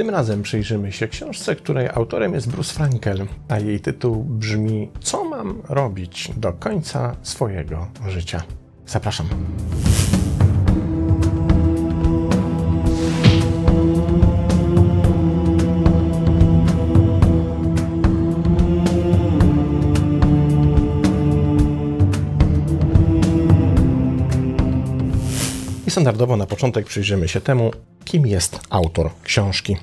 Tym 0.00 0.10
razem 0.10 0.42
przyjrzymy 0.42 0.92
się 0.92 1.08
książce, 1.08 1.56
której 1.56 1.88
autorem 1.88 2.34
jest 2.34 2.50
Bruce 2.50 2.74
Frankel, 2.74 3.26
a 3.48 3.58
jej 3.58 3.80
tytuł 3.80 4.24
brzmi 4.24 4.88
Co 5.00 5.24
mam 5.24 5.62
robić 5.68 6.30
do 6.36 6.52
końca 6.52 7.16
swojego 7.22 7.86
życia? 8.08 8.42
Zapraszam. 8.86 9.26
I 25.90 25.92
standardowo 25.92 26.36
na 26.36 26.46
początek 26.46 26.86
przyjrzymy 26.86 27.28
się 27.28 27.40
temu, 27.40 27.70
kim 28.04 28.26
jest 28.26 28.60
autor 28.70 29.10
książki. 29.22 29.76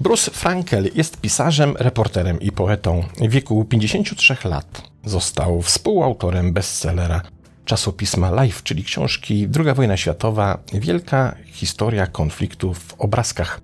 Bruce 0.00 0.30
Frankel 0.30 0.90
jest 0.94 1.20
pisarzem, 1.20 1.76
reporterem 1.78 2.40
i 2.40 2.52
poetą. 2.52 3.04
W 3.20 3.30
wieku 3.30 3.64
53 3.64 4.36
lat 4.44 4.82
został 5.04 5.62
współautorem 5.62 6.52
bestsellera 6.52 7.22
czasopisma 7.64 8.42
Life, 8.42 8.60
czyli 8.64 8.84
książki 8.84 9.48
II 9.58 9.74
wojna 9.74 9.96
światowa, 9.96 10.58
wielka 10.72 11.36
historia 11.46 12.06
konfliktu 12.06 12.74
w 12.74 12.94
obrazkach. 12.98 13.60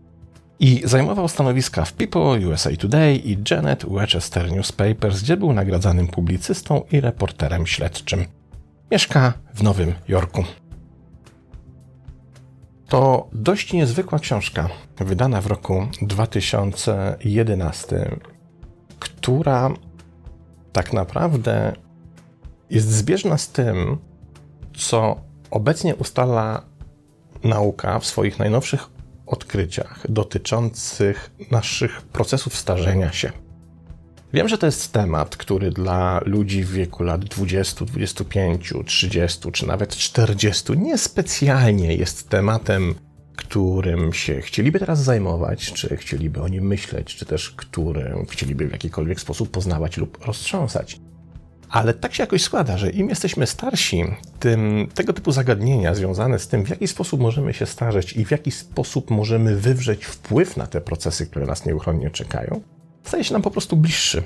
I 0.61 0.83
zajmował 0.85 1.29
stanowiska 1.29 1.85
w 1.85 1.93
People, 1.93 2.49
USA 2.49 2.71
Today 2.77 3.17
i 3.17 3.39
Janet 3.51 3.87
Westchester 3.91 4.53
Newspapers, 4.53 5.23
gdzie 5.23 5.37
był 5.37 5.53
nagradzanym 5.53 6.07
publicystą 6.07 6.83
i 6.93 7.01
reporterem 7.01 7.67
śledczym. 7.67 8.25
Mieszka 8.91 9.33
w 9.55 9.63
Nowym 9.63 9.95
Jorku. 10.09 10.45
To 12.89 13.29
dość 13.33 13.73
niezwykła 13.73 14.19
książka, 14.19 14.69
wydana 14.97 15.41
w 15.41 15.47
roku 15.47 15.87
2011, 16.03 18.17
która 18.99 19.71
tak 20.73 20.93
naprawdę 20.93 21.73
jest 22.71 22.89
zbieżna 22.89 23.39
z 23.39 23.49
tym, 23.49 23.99
co 24.77 25.21
obecnie 25.51 25.97
ustala 25.97 26.63
nauka 27.45 27.99
w 27.99 28.07
swoich 28.07 28.39
najnowszych 28.39 28.91
odkryciach 29.27 30.07
dotyczących 30.09 31.31
naszych 31.51 32.03
procesów 32.03 32.57
starzenia 32.57 33.13
się. 33.13 33.33
Wiem, 34.33 34.49
że 34.49 34.59
to 34.59 34.67
jest 34.67 34.93
temat, 34.93 35.37
który 35.37 35.71
dla 35.71 36.21
ludzi 36.27 36.65
w 36.65 36.71
wieku 36.71 37.03
lat 37.03 37.25
20, 37.25 37.85
25, 37.85 38.73
30 38.87 39.53
czy 39.53 39.67
nawet 39.67 39.97
40 39.97 40.79
niespecjalnie 40.79 41.95
jest 41.95 42.29
tematem, 42.29 42.95
którym 43.37 44.13
się 44.13 44.41
chcieliby 44.41 44.79
teraz 44.79 45.03
zajmować, 45.03 45.73
czy 45.73 45.97
chcieliby 45.97 46.41
o 46.43 46.49
nim 46.49 46.67
myśleć, 46.67 47.17
czy 47.17 47.27
też 47.27 47.51
którym 47.51 48.27
chcieliby 48.27 48.69
w 48.69 48.73
jakikolwiek 48.73 49.21
sposób 49.21 49.51
poznawać 49.51 49.97
lub 49.97 50.25
roztrząsać. 50.27 51.01
Ale 51.71 51.95
tak 51.95 52.15
się 52.15 52.23
jakoś 52.23 52.43
składa, 52.43 52.79
że 52.79 52.91
im 52.91 53.09
jesteśmy 53.09 53.47
starsi, 53.47 54.05
tym 54.39 54.89
tego 54.95 55.13
typu 55.13 55.33
zagadnienia 55.33 55.95
związane 55.95 56.39
z 56.39 56.49
tym, 56.49 56.65
w 56.65 56.69
jaki 56.69 56.89
sposób 56.89 57.21
możemy 57.21 57.55
się 57.55 57.67
starzeć 57.67 58.13
i 58.13 58.25
w 58.25 58.31
jaki 58.31 58.51
sposób 58.51 59.11
możemy 59.11 59.57
wywrzeć 59.57 60.05
wpływ 60.05 60.57
na 60.57 60.67
te 60.67 60.81
procesy, 60.81 61.27
które 61.27 61.47
nas 61.47 61.67
nieuchronnie 61.67 62.11
czekają, 62.11 62.61
staje 63.09 63.25
się 63.25 63.33
nam 63.33 63.43
po 63.43 63.51
prostu 63.51 63.77
bliższy. 63.77 64.23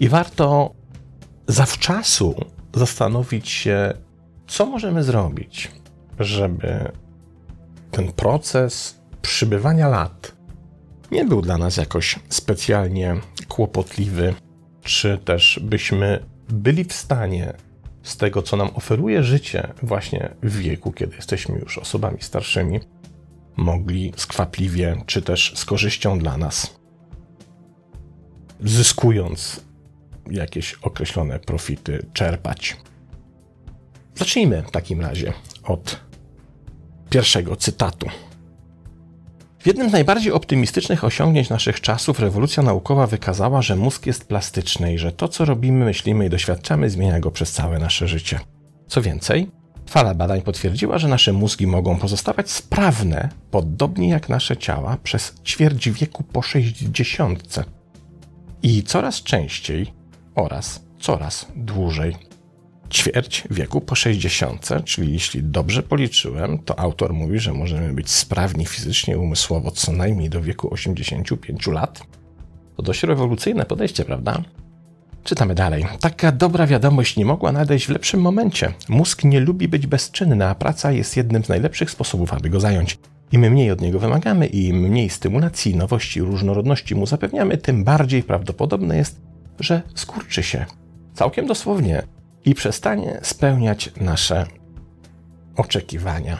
I 0.00 0.08
warto 0.08 0.74
zawczasu 1.46 2.44
zastanowić 2.74 3.48
się, 3.48 3.94
co 4.46 4.66
możemy 4.66 5.04
zrobić, 5.04 5.70
żeby 6.18 6.92
ten 7.90 8.12
proces 8.12 9.00
przybywania 9.22 9.88
lat 9.88 10.32
nie 11.10 11.24
był 11.24 11.42
dla 11.42 11.58
nas 11.58 11.76
jakoś 11.76 12.18
specjalnie 12.28 13.16
kłopotliwy, 13.48 14.34
czy 14.82 15.18
też 15.18 15.60
byśmy 15.62 16.26
byli 16.48 16.84
w 16.84 16.92
stanie 16.92 17.52
z 18.02 18.16
tego, 18.16 18.42
co 18.42 18.56
nam 18.56 18.70
oferuje 18.74 19.22
życie, 19.22 19.72
właśnie 19.82 20.34
w 20.42 20.56
wieku, 20.56 20.92
kiedy 20.92 21.16
jesteśmy 21.16 21.58
już 21.58 21.78
osobami 21.78 22.18
starszymi, 22.20 22.80
mogli 23.56 24.12
skwapliwie, 24.16 25.02
czy 25.06 25.22
też 25.22 25.52
z 25.56 25.64
korzyścią 25.64 26.18
dla 26.18 26.36
nas 26.36 26.79
zyskując 28.62 29.60
jakieś 30.30 30.74
określone 30.74 31.38
profity, 31.38 32.06
czerpać. 32.12 32.76
Zacznijmy 34.14 34.62
w 34.62 34.70
takim 34.70 35.00
razie 35.00 35.32
od 35.64 36.00
pierwszego 37.10 37.56
cytatu. 37.56 38.06
W 39.58 39.66
jednym 39.66 39.90
z 39.90 39.92
najbardziej 39.92 40.32
optymistycznych 40.32 41.04
osiągnięć 41.04 41.50
naszych 41.50 41.80
czasów 41.80 42.20
rewolucja 42.20 42.62
naukowa 42.62 43.06
wykazała, 43.06 43.62
że 43.62 43.76
mózg 43.76 44.06
jest 44.06 44.28
plastyczny 44.28 44.94
i 44.94 44.98
że 44.98 45.12
to, 45.12 45.28
co 45.28 45.44
robimy, 45.44 45.84
myślimy 45.84 46.26
i 46.26 46.30
doświadczamy, 46.30 46.90
zmienia 46.90 47.20
go 47.20 47.30
przez 47.30 47.52
całe 47.52 47.78
nasze 47.78 48.08
życie. 48.08 48.40
Co 48.86 49.02
więcej, 49.02 49.50
fala 49.86 50.14
badań 50.14 50.42
potwierdziła, 50.42 50.98
że 50.98 51.08
nasze 51.08 51.32
mózgi 51.32 51.66
mogą 51.66 51.96
pozostawać 51.98 52.50
sprawne, 52.50 53.28
podobnie 53.50 54.08
jak 54.08 54.28
nasze 54.28 54.56
ciała, 54.56 54.96
przez 55.02 55.34
ćwierć 55.44 55.90
wieku 55.90 56.22
po 56.22 56.42
60 56.42 57.70
i 58.62 58.82
coraz 58.82 59.22
częściej 59.22 59.92
oraz 60.34 60.84
coraz 60.98 61.46
dłużej. 61.56 62.16
Ćwierć 62.90 63.44
wieku 63.50 63.80
po 63.80 63.94
60, 63.94 64.68
czyli 64.84 65.12
jeśli 65.12 65.42
dobrze 65.42 65.82
policzyłem, 65.82 66.58
to 66.58 66.78
autor 66.78 67.12
mówi, 67.14 67.38
że 67.38 67.52
możemy 67.52 67.92
być 67.92 68.10
sprawni 68.10 68.66
fizycznie 68.66 69.14
i 69.14 69.16
umysłowo 69.16 69.70
co 69.70 69.92
najmniej 69.92 70.30
do 70.30 70.42
wieku 70.42 70.74
85 70.74 71.66
lat. 71.66 72.02
To 72.76 72.82
dość 72.82 73.02
rewolucyjne 73.02 73.64
podejście, 73.64 74.04
prawda? 74.04 74.42
Czytamy 75.24 75.54
dalej. 75.54 75.86
Taka 76.00 76.32
dobra 76.32 76.66
wiadomość 76.66 77.16
nie 77.16 77.24
mogła 77.24 77.52
nadejść 77.52 77.86
w 77.86 77.90
lepszym 77.90 78.20
momencie. 78.20 78.72
Mózg 78.88 79.24
nie 79.24 79.40
lubi 79.40 79.68
być 79.68 79.86
bezczynny, 79.86 80.46
a 80.46 80.54
praca 80.54 80.92
jest 80.92 81.16
jednym 81.16 81.44
z 81.44 81.48
najlepszych 81.48 81.90
sposobów, 81.90 82.32
aby 82.32 82.50
go 82.50 82.60
zająć. 82.60 82.98
Im 83.32 83.40
mniej 83.40 83.70
od 83.70 83.80
niego 83.80 83.98
wymagamy 83.98 84.46
i 84.46 84.68
im 84.68 84.76
mniej 84.76 85.10
stymulacji, 85.10 85.76
nowości 85.76 86.20
różnorodności 86.20 86.94
mu 86.94 87.06
zapewniamy, 87.06 87.58
tym 87.58 87.84
bardziej 87.84 88.22
prawdopodobne 88.22 88.96
jest, 88.96 89.20
że 89.60 89.82
skurczy 89.94 90.42
się. 90.42 90.66
Całkiem 91.14 91.46
dosłownie. 91.46 92.02
I 92.44 92.54
przestanie 92.54 93.20
spełniać 93.22 93.92
nasze 94.00 94.46
oczekiwania. 95.56 96.38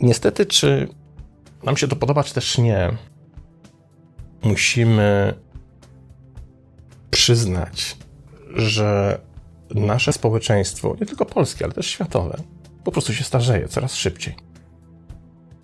Niestety, 0.00 0.46
czy 0.46 0.88
nam 1.64 1.76
się 1.76 1.88
to 1.88 1.96
podoba, 1.96 2.24
czy 2.24 2.34
też 2.34 2.58
nie, 2.58 2.90
musimy 4.42 5.34
przyznać, 7.10 7.96
że 8.54 9.20
nasze 9.74 10.12
społeczeństwo, 10.12 10.96
nie 11.00 11.06
tylko 11.06 11.26
polskie, 11.26 11.64
ale 11.64 11.74
też 11.74 11.86
światowe, 11.86 12.36
po 12.84 12.92
prostu 12.92 13.14
się 13.14 13.24
starzeje 13.24 13.68
coraz 13.68 13.94
szybciej 13.94 14.45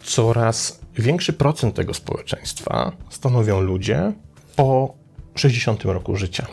coraz 0.02 0.80
większy 0.98 1.32
procent 1.32 1.74
tego 1.74 1.94
społeczeństwa 1.94 2.92
stanowią 3.10 3.60
ludzie 3.60 4.12
po 4.56 4.94
60 5.34 5.84
roku 5.84 6.16
życia. 6.16 6.46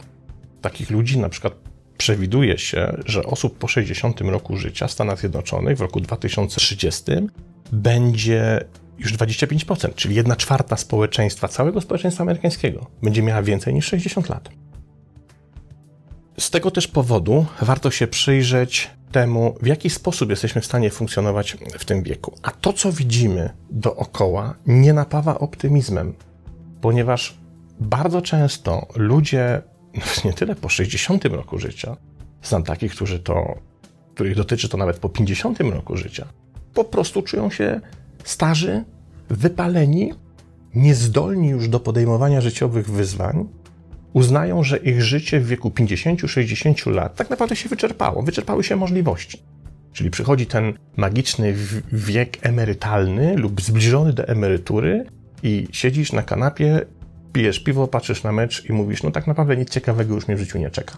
Takich 0.62 0.90
ludzi 0.90 1.18
na 1.20 1.30
przykład 1.30 1.54
przewiduje 1.98 2.58
się, 2.58 2.98
że 3.06 3.24
osób 3.24 3.58
po 3.58 3.68
60 3.68 4.22
roku 4.22 4.58
życia 4.58 4.88
w 4.88 4.92
Stanach 4.92 5.20
Zjednoczonych 5.20 5.78
w 5.78 5.82
roku 5.82 6.00
2030 6.00 7.04
będzie 7.72 8.66
już 9.00 9.14
25%, 9.14 9.96
czyli 9.96 10.16
1 10.16 10.36
czwarta 10.36 10.78
społeczeństwa, 10.78 11.48
całego 11.48 11.82
społeczeństwa 11.82 12.24
amerykańskiego 12.24 12.88
będzie 13.04 13.24
miała 13.24 13.42
więcej 13.42 13.74
niż 13.74 13.86
60 13.86 14.30
lat. 14.30 14.50
Z 16.40 16.50
tego 16.50 16.72
też 16.72 16.88
powodu 16.88 17.46
warto 17.62 17.92
się 17.92 18.08
przyjrzeć 18.08 18.92
temu, 19.12 19.56
w 19.62 19.68
jaki 19.68 19.90
sposób 19.90 20.30
jesteśmy 20.30 20.62
w 20.62 20.66
stanie 20.66 20.90
funkcjonować 20.90 21.58
w 21.80 21.86
tym 21.86 22.04
wieku. 22.04 22.34
A 22.42 22.52
to, 22.52 22.74
co 22.74 22.92
widzimy 22.92 23.50
dookoła, 23.70 24.56
nie 24.68 24.94
napawa 24.94 25.40
optymizmem, 25.40 26.14
ponieważ 26.82 27.38
bardzo 27.80 28.22
często 28.22 28.88
ludzie, 28.96 29.62
nie 30.26 30.34
tyle 30.34 30.56
po 30.56 30.70
60 30.70 31.26
roku 31.26 31.60
życia, 31.60 31.98
znam 32.44 32.64
takich, 32.64 32.92
którzy 32.92 33.20
to, 33.20 33.58
których 34.14 34.36
dotyczy 34.36 34.70
to 34.70 34.78
nawet 34.78 35.00
po 35.00 35.10
50 35.10 35.60
roku 35.60 35.98
życia, 35.98 36.28
po 36.74 36.84
prostu 36.84 37.22
czują 37.22 37.50
się 37.50 37.82
starzy, 38.24 38.84
wypaleni, 39.30 40.14
niezdolni 40.76 41.50
już 41.50 41.70
do 41.70 41.80
podejmowania 41.80 42.42
życiowych 42.42 42.90
wyzwań 42.90 43.48
uznają, 44.14 44.64
że 44.64 44.78
ich 44.78 45.02
życie 45.02 45.40
w 45.40 45.48
wieku 45.48 45.70
50-60 45.70 46.92
lat 46.92 47.16
tak 47.16 47.30
naprawdę 47.30 47.56
się 47.56 47.70
wyczerpało, 47.70 48.22
wyczerpały 48.22 48.64
się 48.64 48.76
możliwości. 48.76 49.42
Czyli 49.94 50.10
przychodzi 50.10 50.46
ten 50.46 50.74
magiczny 50.98 51.56
wiek 51.92 52.38
emerytalny 52.42 53.36
lub 53.36 53.62
zbliżony 53.62 54.14
do 54.14 54.28
emerytury 54.28 55.06
i 55.44 55.68
siedzisz 55.72 56.14
na 56.14 56.24
kanapie, 56.24 56.82
pijesz 57.34 57.60
piwo, 57.60 57.88
patrzysz 57.88 58.24
na 58.24 58.32
mecz 58.32 58.66
i 58.66 58.74
mówisz, 58.74 59.04
no 59.04 59.12
tak 59.12 59.28
naprawdę 59.28 59.58
nic 59.58 59.70
ciekawego 59.70 60.16
już 60.16 60.28
mnie 60.28 60.38
w 60.38 60.40
życiu 60.40 60.60
nie 60.60 60.70
czeka. 60.70 60.98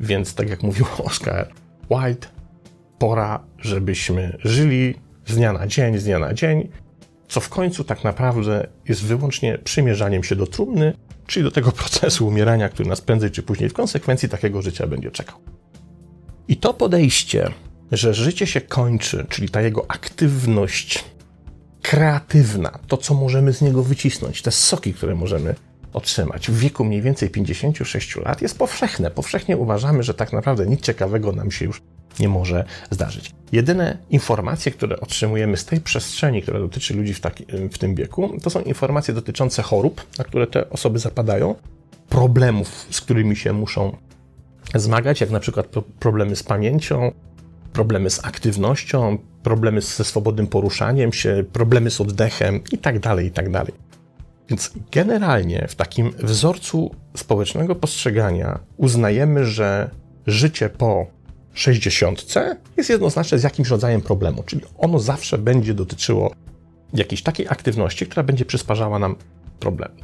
Więc 0.00 0.34
tak 0.34 0.48
jak 0.48 0.62
mówił 0.62 0.86
Oscar 1.04 1.48
Wilde, 1.90 2.26
pora, 2.98 3.40
żebyśmy 3.58 4.36
żyli 4.44 4.94
z 5.26 5.36
dnia 5.36 5.52
na 5.52 5.66
dzień, 5.66 5.98
z 5.98 6.04
dnia 6.04 6.18
na 6.18 6.34
dzień 6.34 6.68
co 7.28 7.40
w 7.40 7.48
końcu 7.48 7.84
tak 7.84 8.04
naprawdę 8.04 8.66
jest 8.88 9.04
wyłącznie 9.04 9.58
przymierzaniem 9.58 10.24
się 10.24 10.36
do 10.36 10.46
trumny, 10.46 10.94
czyli 11.26 11.44
do 11.44 11.50
tego 11.50 11.72
procesu 11.72 12.26
umierania, 12.26 12.68
który 12.68 12.88
nas 12.88 13.00
prędzej 13.00 13.30
czy 13.30 13.42
później 13.42 13.70
w 13.70 13.72
konsekwencji 13.72 14.28
takiego 14.28 14.62
życia 14.62 14.86
będzie 14.86 15.10
czekał. 15.10 15.38
I 16.48 16.56
to 16.56 16.74
podejście, 16.74 17.50
że 17.92 18.14
życie 18.14 18.46
się 18.46 18.60
kończy, 18.60 19.26
czyli 19.28 19.48
ta 19.48 19.62
jego 19.62 19.90
aktywność 19.90 21.04
kreatywna, 21.82 22.78
to 22.88 22.96
co 22.96 23.14
możemy 23.14 23.52
z 23.52 23.62
niego 23.62 23.82
wycisnąć, 23.82 24.42
te 24.42 24.50
soki, 24.50 24.94
które 24.94 25.14
możemy 25.14 25.54
otrzymać 25.92 26.50
w 26.50 26.58
wieku 26.58 26.84
mniej 26.84 27.02
więcej 27.02 27.30
56 27.30 28.16
lat, 28.16 28.42
jest 28.42 28.58
powszechne. 28.58 29.10
Powszechnie 29.10 29.56
uważamy, 29.56 30.02
że 30.02 30.14
tak 30.14 30.32
naprawdę 30.32 30.66
nic 30.66 30.80
ciekawego 30.80 31.32
nam 31.32 31.50
się 31.50 31.64
już 31.64 31.82
nie 32.20 32.28
może 32.28 32.64
zdarzyć. 32.90 33.32
Jedyne 33.52 33.98
informacje, 34.10 34.72
które 34.72 35.00
otrzymujemy 35.00 35.56
z 35.56 35.64
tej 35.64 35.80
przestrzeni, 35.80 36.42
która 36.42 36.60
dotyczy 36.60 36.94
ludzi 36.94 37.14
w, 37.14 37.20
taki, 37.20 37.46
w 37.72 37.78
tym 37.78 37.94
wieku, 37.94 38.40
to 38.42 38.50
są 38.50 38.60
informacje 38.60 39.14
dotyczące 39.14 39.62
chorób, 39.62 40.06
na 40.18 40.24
które 40.24 40.46
te 40.46 40.70
osoby 40.70 40.98
zapadają, 40.98 41.54
problemów, 42.08 42.86
z 42.90 43.00
którymi 43.00 43.36
się 43.36 43.52
muszą 43.52 43.96
zmagać, 44.74 45.20
jak 45.20 45.30
na 45.30 45.40
przykład 45.40 45.66
problemy 45.98 46.36
z 46.36 46.42
pamięcią, 46.42 47.12
problemy 47.72 48.10
z 48.10 48.24
aktywnością, 48.24 49.18
problemy 49.42 49.80
ze 49.80 50.04
swobodnym 50.04 50.46
poruszaniem 50.46 51.12
się, 51.12 51.44
problemy 51.52 51.90
z 51.90 52.00
oddechem 52.00 52.54
itd., 52.72 53.00
tak 53.00 53.24
itd. 53.24 53.52
Tak 53.52 53.74
Więc 54.48 54.72
generalnie 54.92 55.66
w 55.68 55.74
takim 55.74 56.12
wzorcu 56.18 56.94
społecznego 57.16 57.74
postrzegania 57.74 58.58
uznajemy, 58.76 59.46
że 59.46 59.90
życie 60.26 60.68
po 60.68 61.15
60 61.56 62.34
jest 62.76 62.90
jednoznaczne 62.90 63.38
z 63.38 63.42
jakimś 63.42 63.68
rodzajem 63.68 64.00
problemu, 64.00 64.42
czyli 64.42 64.62
ono 64.78 64.98
zawsze 64.98 65.38
będzie 65.38 65.74
dotyczyło 65.74 66.32
jakiejś 66.94 67.22
takiej 67.22 67.48
aktywności, 67.48 68.06
która 68.06 68.22
będzie 68.22 68.44
przysparzała 68.44 68.98
nam 68.98 69.16
problemy. 69.60 69.94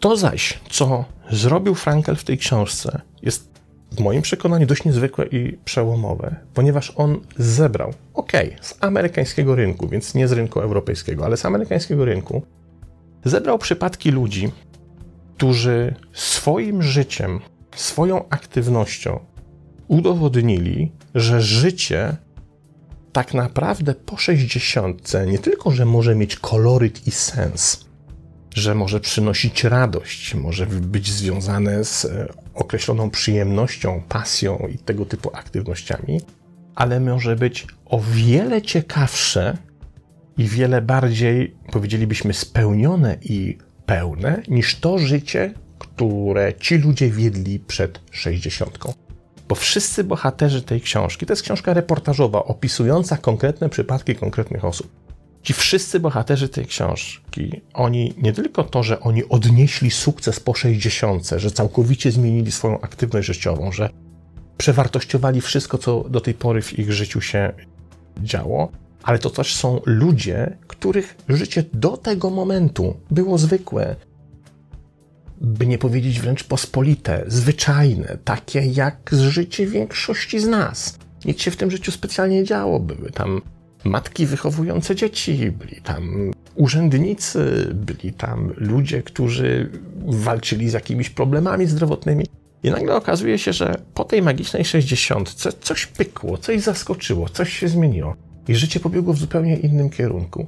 To 0.00 0.16
zaś, 0.16 0.60
co 0.70 1.04
zrobił 1.30 1.74
Frankel 1.74 2.16
w 2.16 2.24
tej 2.24 2.38
książce, 2.38 3.00
jest 3.22 3.60
w 3.92 4.00
moim 4.00 4.22
przekonaniu 4.22 4.66
dość 4.66 4.84
niezwykłe 4.84 5.26
i 5.26 5.58
przełomowe, 5.64 6.36
ponieważ 6.54 6.92
on 6.96 7.20
zebrał, 7.36 7.94
ok, 8.14 8.32
z 8.60 8.74
amerykańskiego 8.80 9.54
rynku, 9.54 9.88
więc 9.88 10.14
nie 10.14 10.28
z 10.28 10.32
rynku 10.32 10.60
europejskiego, 10.60 11.24
ale 11.24 11.36
z 11.36 11.44
amerykańskiego 11.44 12.04
rynku, 12.04 12.42
zebrał 13.24 13.58
przypadki 13.58 14.10
ludzi, 14.10 14.52
którzy 15.36 15.94
swoim 16.12 16.82
życiem, 16.82 17.40
swoją 17.76 18.28
aktywnością 18.28 19.20
udowodnili, 19.88 20.92
że 21.14 21.42
życie 21.42 22.16
tak 23.12 23.34
naprawdę 23.34 23.94
po 23.94 24.16
60 24.16 25.12
nie 25.26 25.38
tylko, 25.38 25.70
że 25.70 25.84
może 25.84 26.14
mieć 26.14 26.36
koloryt 26.36 27.06
i 27.06 27.10
sens, 27.10 27.86
że 28.54 28.74
może 28.74 29.00
przynosić 29.00 29.64
radość, 29.64 30.34
może 30.34 30.66
być 30.66 31.10
związane 31.10 31.84
z 31.84 32.04
e, 32.04 32.28
określoną 32.54 33.10
przyjemnością, 33.10 34.02
pasją 34.08 34.68
i 34.74 34.78
tego 34.78 35.04
typu 35.04 35.30
aktywnościami, 35.36 36.20
ale 36.74 37.00
może 37.00 37.36
być 37.36 37.66
o 37.84 38.00
wiele 38.00 38.62
ciekawsze 38.62 39.56
i 40.38 40.44
wiele 40.44 40.82
bardziej, 40.82 41.56
powiedzielibyśmy, 41.72 42.34
spełnione 42.34 43.18
i 43.22 43.58
pełne 43.86 44.42
niż 44.48 44.76
to 44.76 44.98
życie, 44.98 45.54
które 45.78 46.54
ci 46.54 46.78
ludzie 46.78 47.10
wiedli 47.10 47.58
przed 47.58 48.00
60. 48.10 48.78
Bo 49.48 49.54
wszyscy 49.54 50.04
bohaterzy 50.04 50.62
tej 50.62 50.80
książki, 50.80 51.26
to 51.26 51.32
jest 51.32 51.42
książka 51.42 51.74
reportażowa 51.74 52.44
opisująca 52.44 53.16
konkretne 53.16 53.68
przypadki 53.68 54.14
konkretnych 54.14 54.64
osób. 54.64 54.88
Ci 55.42 55.52
wszyscy 55.52 56.00
bohaterzy 56.00 56.48
tej 56.48 56.66
książki, 56.66 57.60
oni 57.74 58.14
nie 58.22 58.32
tylko 58.32 58.64
to, 58.64 58.82
że 58.82 59.00
oni 59.00 59.28
odnieśli 59.28 59.90
sukces 59.90 60.40
po 60.40 60.54
60, 60.54 61.30
że 61.36 61.50
całkowicie 61.50 62.10
zmienili 62.10 62.52
swoją 62.52 62.80
aktywność 62.80 63.26
życiową, 63.26 63.72
że 63.72 63.90
przewartościowali 64.58 65.40
wszystko, 65.40 65.78
co 65.78 66.04
do 66.08 66.20
tej 66.20 66.34
pory 66.34 66.62
w 66.62 66.78
ich 66.78 66.92
życiu 66.92 67.20
się 67.20 67.52
działo, 68.22 68.68
ale 69.02 69.18
to 69.18 69.30
też 69.30 69.54
są 69.54 69.80
ludzie, 69.84 70.56
których 70.66 71.16
życie 71.28 71.64
do 71.72 71.96
tego 71.96 72.30
momentu 72.30 72.96
było 73.10 73.38
zwykłe, 73.38 73.96
by 75.40 75.66
nie 75.66 75.78
powiedzieć 75.78 76.20
wręcz 76.20 76.44
pospolite, 76.44 77.24
zwyczajne, 77.26 78.18
takie 78.24 78.60
jak 78.60 79.10
życie 79.12 79.66
większości 79.66 80.40
z 80.40 80.46
nas. 80.46 80.98
Nic 81.24 81.40
się 81.40 81.50
w 81.50 81.56
tym 81.56 81.70
życiu 81.70 81.92
specjalnie 81.92 82.44
działo. 82.44 82.80
Były 82.80 83.10
tam 83.10 83.42
matki 83.84 84.26
wychowujące 84.26 84.94
dzieci, 84.94 85.50
byli 85.50 85.80
tam 85.82 86.30
urzędnicy, 86.54 87.70
byli 87.74 88.12
tam 88.12 88.52
ludzie, 88.56 89.02
którzy 89.02 89.70
walczyli 90.06 90.70
z 90.70 90.72
jakimiś 90.72 91.10
problemami 91.10 91.66
zdrowotnymi. 91.66 92.26
I 92.62 92.70
nagle 92.70 92.94
okazuje 92.94 93.38
się, 93.38 93.52
że 93.52 93.82
po 93.94 94.04
tej 94.04 94.22
magicznej 94.22 94.64
sześćdziesiątce 94.64 95.52
coś 95.52 95.86
pykło, 95.86 96.38
coś 96.38 96.60
zaskoczyło, 96.60 97.28
coś 97.28 97.58
się 97.58 97.68
zmieniło. 97.68 98.14
I 98.48 98.54
życie 98.54 98.80
pobiegło 98.80 99.14
w 99.14 99.18
zupełnie 99.18 99.56
innym 99.56 99.90
kierunku. 99.90 100.46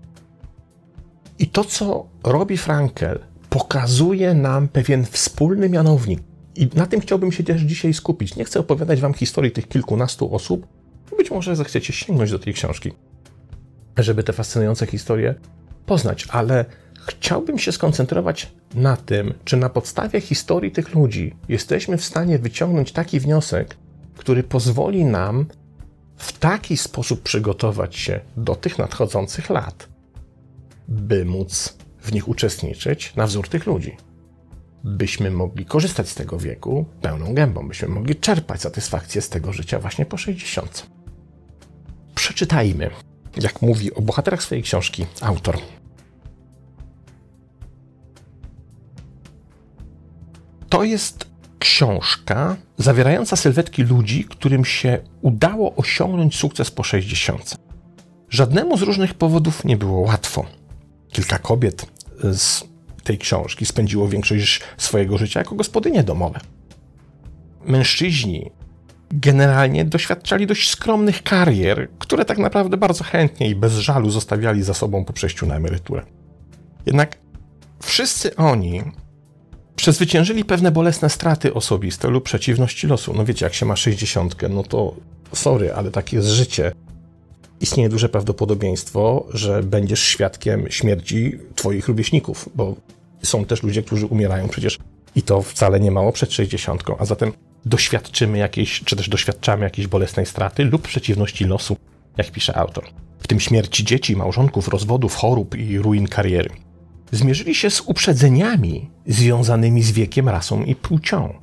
I 1.39 1.47
to, 1.47 1.65
co 1.65 2.07
robi 2.25 2.57
Frankel, 2.57 3.19
pokazuje 3.51 4.35
nam 4.35 4.69
pewien 4.69 5.05
wspólny 5.05 5.69
mianownik. 5.69 6.21
I 6.57 6.69
na 6.75 6.87
tym 6.87 7.01
chciałbym 7.01 7.33
się 7.33 7.45
też 7.45 7.63
dzisiaj 7.63 7.95
skupić. 7.95 8.37
Nie 8.37 8.45
chcę 8.45 8.61
opowiadać 8.61 9.01
Wam 9.01 9.15
historii 9.15 9.51
tych 9.51 9.69
kilkunastu 9.69 10.35
osób. 10.35 10.67
Być 11.17 11.31
może 11.31 11.57
zechcecie 11.57 11.93
sięgnąć 11.93 12.31
do 12.31 12.39
tej 12.39 12.55
książki 12.55 12.93
żeby 14.03 14.23
te 14.23 14.33
fascynujące 14.33 14.87
historie 14.87 15.35
poznać, 15.87 16.27
ale 16.31 16.65
chciałbym 17.07 17.59
się 17.59 17.73
skoncentrować 17.73 18.53
na 18.75 18.97
tym, 18.97 19.35
czy 19.45 19.57
na 19.57 19.69
podstawie 19.69 20.21
historii 20.21 20.71
tych 20.71 20.95
ludzi 20.95 21.35
jesteśmy 21.49 21.97
w 21.97 22.05
stanie 22.05 22.39
wyciągnąć 22.39 22.93
taki 22.93 23.21
wniosek, 23.21 23.77
który 24.17 24.43
pozwoli 24.43 25.05
nam 25.05 25.47
w 26.17 26.39
taki 26.39 26.77
sposób 26.77 27.23
przygotować 27.23 27.97
się 27.97 28.21
do 28.37 28.55
tych 28.55 28.79
nadchodzących 28.79 29.51
lat, 29.51 29.89
by 30.89 31.25
móc 31.25 31.78
w 32.09 32.13
nich 32.13 32.29
uczestniczyć 32.29 33.17
na 33.17 33.27
wzór 33.27 33.49
tych 33.49 33.67
ludzi. 33.67 33.97
Byśmy 34.85 35.31
mogli 35.31 35.67
korzystać 35.67 36.09
z 36.09 36.15
tego 36.15 36.39
wieku 36.39 36.87
pełną 37.03 37.35
gębą, 37.35 37.69
byśmy 37.69 37.89
mogli 37.89 38.17
czerpać 38.17 38.61
satysfakcję 38.61 39.23
z 39.23 39.29
tego 39.29 39.53
życia 39.53 39.79
właśnie 39.79 40.07
po 40.07 40.17
60. 40.17 40.87
Przeczytajmy 42.15 42.91
jak 43.43 43.63
mówi 43.63 43.95
o 43.95 44.01
bohaterach 44.01 44.43
swojej 44.43 44.65
książki 44.65 45.07
autor. 45.21 45.59
To 50.69 50.85
jest 50.85 51.27
książka 51.59 52.57
zawierająca 52.79 53.37
sylwetki 53.37 53.83
ludzi, 53.83 54.25
którym 54.25 54.65
się 54.65 54.99
udało 55.23 55.75
osiągnąć 55.77 56.37
sukces 56.37 56.71
po 56.71 56.83
60. 56.83 57.57
Żadnemu 58.31 58.77
z 58.77 58.83
różnych 58.83 59.15
powodów 59.15 59.65
nie 59.65 59.77
było 59.77 60.01
łatwo. 60.01 60.47
Kilka 61.13 61.39
kobiet 61.39 61.87
z 62.23 62.65
tej 63.05 63.19
książki 63.19 63.67
spędziło 63.67 64.09
większość 64.09 64.61
swojego 64.77 65.19
życia 65.19 65.41
jako 65.41 65.55
gospodynie 65.55 66.03
domowe. 66.03 66.41
Mężczyźni 67.65 68.51
generalnie 69.11 69.85
doświadczali 69.85 70.47
dość 70.47 70.71
skromnych 70.71 71.23
karier, 71.23 71.89
które 71.99 72.25
tak 72.25 72.39
naprawdę 72.39 72.77
bardzo 72.77 73.05
chętnie 73.05 73.49
i 73.49 73.55
bez 73.55 73.75
żalu 73.75 74.11
zostawiali 74.11 74.63
za 74.63 74.75
sobą 74.75 75.05
po 75.05 75.13
przejściu 75.13 75.47
na 75.47 75.57
emeryturę. 75.57 76.03
Jednak 76.87 77.19
wszyscy 77.83 78.37
oni 78.37 78.83
przezwyciężyli 79.77 80.45
pewne 80.45 80.71
bolesne 80.71 81.11
straty 81.11 81.55
osobiste 81.55 82.09
lub 82.09 82.25
przeciwności 82.25 82.87
losu. 82.87 83.15
No 83.15 83.25
wiecie, 83.25 83.47
jak 83.47 83.55
się 83.55 83.67
ma 83.67 83.77
60, 83.77 84.37
no 84.51 84.63
to 84.63 84.95
sorry, 85.33 85.75
ale 85.75 85.91
takie 85.91 86.17
jest 86.17 86.29
życie. 86.29 86.73
Istnieje 87.61 87.89
duże 87.89 88.09
prawdopodobieństwo, 88.09 89.27
że 89.33 89.63
będziesz 89.63 90.03
świadkiem 90.03 90.67
śmierci 90.71 91.39
twoich 91.55 91.89
rówieśników, 91.89 92.49
bo 92.55 92.75
są 93.23 93.45
też 93.45 93.63
ludzie, 93.63 93.83
którzy 93.83 94.07
umierają 94.07 94.49
przecież 94.49 94.79
i 95.17 95.23
to 95.23 95.43
wcale 95.43 95.81
nie 95.81 95.91
mało 95.91 96.13
przed 96.13 96.33
60, 96.33 96.83
a 96.99 97.05
zatem 97.05 97.33
doświadczymy 97.65 98.39
jakiejś, 98.39 98.81
czy 98.85 98.97
też 98.97 99.09
doświadczamy 99.09 99.65
jakiejś 99.65 99.89
bolesnej 99.89 100.27
straty 100.27 100.65
lub 100.65 100.83
przeciwności 100.83 101.45
losu, 101.45 101.77
jak 102.17 102.31
pisze 102.31 102.57
autor. 102.57 102.85
W 103.19 103.27
tym 103.27 103.41
śmierci 103.41 103.85
dzieci, 103.85 104.17
małżonków, 104.17 104.69
rozwodów, 104.69 105.15
chorób 105.15 105.59
i 105.59 105.79
ruin 105.79 106.09
kariery. 106.09 106.51
Zmierzyli 107.13 107.55
się 107.55 107.71
z 107.71 107.81
uprzedzeniami 107.81 108.91
związanymi 109.07 109.83
z 109.83 109.93
wiekiem, 109.93 110.29
rasą 110.29 110.65
i 110.65 110.75
płcią. 110.75 111.35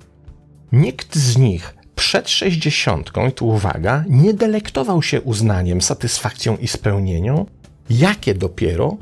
Nikt 0.72 1.16
z 1.16 1.38
nich 1.38 1.76
przed 1.96 2.30
sześćdziesiątką, 2.30 3.28
i 3.28 3.32
tu 3.32 3.48
uwaga, 3.48 4.04
nie 4.10 4.34
delektował 4.34 5.02
się 5.02 5.22
uznaniem, 5.22 5.82
satysfakcją 5.82 6.58
i 6.58 6.68
spełnieniem, 6.68 7.46
jakie 7.90 8.34
dopiero 8.34 8.98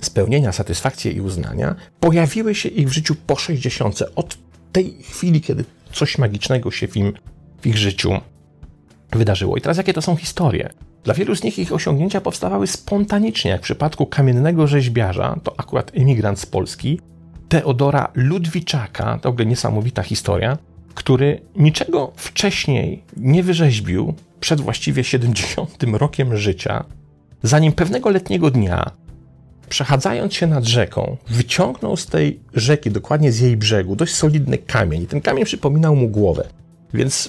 spełnienia, 0.00 0.52
satysfakcje 0.52 1.12
i 1.12 1.20
uznania 1.20 1.74
pojawiły 2.00 2.54
się 2.54 2.68
ich 2.68 2.88
w 2.88 2.92
życiu 2.92 3.14
po 3.26 3.36
sześćdziesiątce. 3.36 4.14
Od 4.14 4.38
tej 4.72 5.02
chwili, 5.02 5.40
kiedy 5.40 5.64
coś 5.92 6.18
magicznego 6.18 6.70
się 6.70 6.88
w, 6.88 6.96
im, 6.96 7.12
w 7.60 7.66
ich 7.66 7.78
życiu 7.78 8.12
wydarzyło. 9.12 9.56
I 9.56 9.60
teraz 9.60 9.76
jakie 9.76 9.92
to 9.92 10.02
są 10.02 10.16
historie? 10.16 10.70
Dla 11.04 11.14
wielu 11.14 11.36
z 11.36 11.42
nich 11.42 11.58
ich 11.58 11.72
osiągnięcia 11.72 12.20
powstawały 12.20 12.66
spontanicznie, 12.66 13.50
jak 13.50 13.60
w 13.60 13.64
przypadku 13.64 14.06
kamiennego 14.06 14.66
rzeźbiarza, 14.66 15.36
to 15.42 15.54
akurat 15.56 15.92
emigrant 15.94 16.40
z 16.40 16.46
Polski, 16.46 17.00
Teodora 17.48 18.10
Ludwiczaka, 18.14 19.18
to 19.18 19.28
w 19.28 19.32
ogóle 19.32 19.46
niesamowita 19.46 20.02
historia, 20.02 20.58
który 20.94 21.40
niczego 21.56 22.12
wcześniej 22.16 23.02
nie 23.16 23.42
wyrzeźbił 23.42 24.14
przed 24.40 24.60
właściwie 24.60 25.04
70 25.04 25.82
rokiem 25.92 26.36
życia, 26.36 26.84
zanim 27.42 27.72
pewnego 27.72 28.10
letniego 28.10 28.50
dnia, 28.50 28.90
przechadzając 29.68 30.34
się 30.34 30.46
nad 30.46 30.64
rzeką, 30.64 31.16
wyciągnął 31.28 31.96
z 31.96 32.06
tej 32.06 32.40
rzeki, 32.54 32.90
dokładnie 32.90 33.32
z 33.32 33.40
jej 33.40 33.56
brzegu, 33.56 33.96
dość 33.96 34.14
solidny 34.14 34.58
kamień. 34.58 35.02
I 35.02 35.06
ten 35.06 35.20
kamień 35.20 35.44
przypominał 35.44 35.96
mu 35.96 36.08
głowę. 36.08 36.48
Więc 36.94 37.28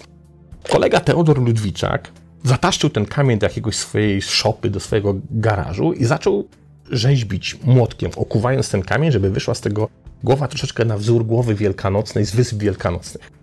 kolega 0.69 0.99
Teodor 0.99 1.41
Ludwiczak 1.41 2.11
zataszczył 2.43 2.89
ten 2.89 3.05
kamień 3.05 3.39
do 3.39 3.45
jakiegoś 3.45 3.75
swojej 3.75 4.21
szopy, 4.21 4.69
do 4.69 4.79
swojego 4.79 5.15
garażu 5.31 5.93
i 5.93 6.05
zaczął 6.05 6.47
rzeźbić 6.91 7.57
młotkiem, 7.63 8.11
okuwając 8.15 8.69
ten 8.69 8.81
kamień, 8.81 9.11
żeby 9.11 9.29
wyszła 9.29 9.55
z 9.55 9.61
tego 9.61 9.87
głowa 10.23 10.47
troszeczkę 10.47 10.85
na 10.85 10.97
wzór 10.97 11.25
głowy 11.25 11.55
wielkanocnej 11.55 12.25
z 12.25 12.35
Wysp 12.35 12.57
Wielkanocnych. 12.57 13.40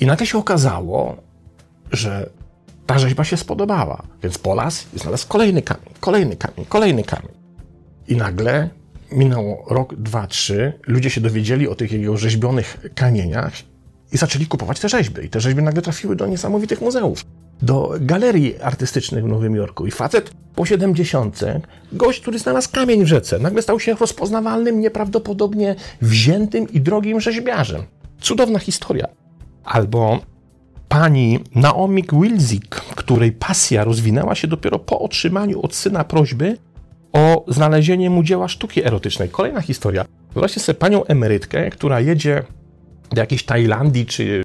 I 0.00 0.06
nagle 0.06 0.26
się 0.26 0.38
okazało, 0.38 1.16
że 1.92 2.30
ta 2.86 2.98
rzeźba 2.98 3.24
się 3.24 3.36
spodobała, 3.36 4.02
więc 4.22 4.38
Polas 4.38 4.86
znalazł 4.94 5.28
kolejny 5.28 5.62
kamień, 5.62 5.94
kolejny 6.00 6.36
kamień, 6.36 6.66
kolejny 6.68 7.04
kamień. 7.04 7.32
I 8.08 8.16
nagle 8.16 8.68
minęło 9.12 9.64
rok, 9.70 9.94
dwa, 9.94 10.26
trzy, 10.26 10.72
ludzie 10.86 11.10
się 11.10 11.20
dowiedzieli 11.20 11.68
o 11.68 11.74
tych 11.74 11.92
jego 11.92 12.16
rzeźbionych 12.16 12.86
kamieniach 12.94 13.52
i 14.12 14.16
zaczęli 14.16 14.46
kupować 14.46 14.80
te 14.80 14.88
rzeźby. 14.88 15.24
I 15.24 15.28
te 15.28 15.40
rzeźby 15.40 15.62
nagle 15.62 15.82
trafiły 15.82 16.16
do 16.16 16.26
niesamowitych 16.26 16.80
muzeów, 16.80 17.24
do 17.62 17.94
galerii 18.00 18.60
artystycznych 18.60 19.24
w 19.24 19.28
Nowym 19.28 19.56
Jorku. 19.56 19.86
I 19.86 19.90
facet 19.90 20.30
po 20.54 20.66
70, 20.66 21.40
gość, 21.92 22.20
który 22.20 22.38
znalazł 22.38 22.70
kamień 22.72 23.04
w 23.04 23.06
rzece, 23.06 23.38
nagle 23.38 23.62
stał 23.62 23.80
się 23.80 23.94
rozpoznawalnym, 23.94 24.80
nieprawdopodobnie 24.80 25.74
wziętym 26.02 26.68
i 26.72 26.80
drogim 26.80 27.20
rzeźbiarzem. 27.20 27.82
Cudowna 28.20 28.58
historia. 28.58 29.08
Albo 29.66 30.18
pani 30.88 31.40
Naomi 31.54 32.04
Wilzik, 32.12 32.74
której 32.74 33.32
pasja 33.32 33.84
rozwinęła 33.84 34.34
się 34.34 34.48
dopiero 34.48 34.78
po 34.78 34.98
otrzymaniu 34.98 35.62
od 35.62 35.74
syna 35.74 36.04
prośby 36.04 36.56
o 37.12 37.44
znalezienie 37.48 38.10
mu 38.10 38.22
dzieła 38.22 38.48
sztuki 38.48 38.84
erotycznej. 38.84 39.28
Kolejna 39.28 39.60
historia. 39.60 40.04
Wyobraźcie 40.32 40.60
sobie 40.60 40.78
panią 40.78 41.04
emerytkę, 41.04 41.70
która 41.70 42.00
jedzie 42.00 42.42
do 43.10 43.20
jakiejś 43.20 43.44
Tajlandii 43.44 44.06
czy 44.06 44.42